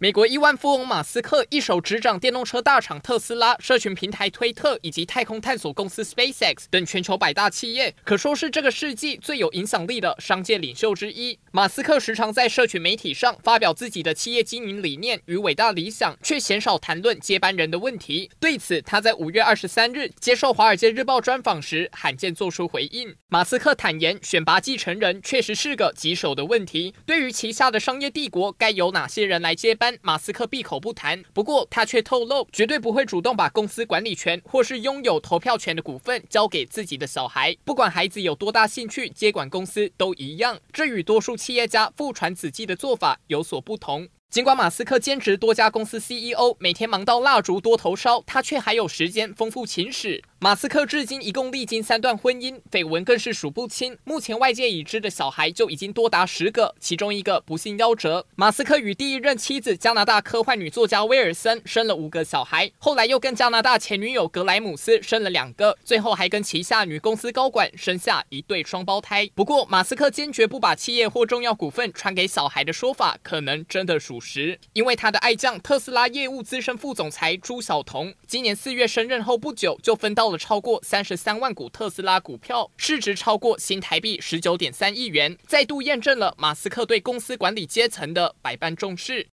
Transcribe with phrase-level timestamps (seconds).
[0.00, 11.36] 美国亿万富翁马斯克一手执掌电动车大厂特斯拉、社群平台推特以及太空探索公司 SpaceX 等全球百大企业，可说是这个世纪最有影响力的商界领袖之一。
[11.50, 18.30] 马斯克时常在社群媒体上发表自己的企业经营理念与伟大理想，却鲜少谈论接班人的问题。
[18.38, 23.16] 对此，他在五月二十三日接受《华尔街日报》专访时，罕见做出回应。
[23.26, 26.94] 马斯克坦言，选拔继承人确实是个棘手的问题。
[27.04, 29.87] 对于旗下的商业帝国该由哪些人来接班？
[30.02, 40.58] 马斯克闭口不谈，不过他却透露，绝对不会主动把公司管理权或是拥有投票权的股份交给自己的小孩，不管孩子有多大兴趣接管公司都一样。
[40.72, 44.08] 这与多数企业家父传子继的做法有所不同。
[44.30, 50.22] 尽管马斯克兼职多家公司 CEO，每天忙到蜡烛多头烧，他却还有时间丰富情史。
[50.40, 53.98] 马斯克至今一共历经三段婚姻，绯闻更是数不清。
[54.04, 58.24] 目前外界已知的小孩就已经多达十个，其中一个不幸夭折。
[58.36, 69.28] 马斯克与第一任妻子加拿大科幻女作家威尔森生了五个小孩，后来又跟加拿大前女友格莱姆斯生了两个，最后还跟旗下女公司高管生下一对双胞胎。
[69.34, 74.60] 不过，马斯克坚决不把企业或重要股份传给小孩的说法，可能真的属实。
[74.72, 80.32] 因为他的爱将特斯拉业务资深副总裁朱晓彤，今年四月升任后不久就分到到。
[80.32, 89.26] 了超过三十三万股特斯拉股票，市值超过新台币十九点三亿元，再度验证了马斯克对公司管理阶层的百般重视。